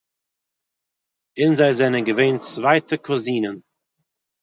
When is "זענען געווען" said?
1.79-2.35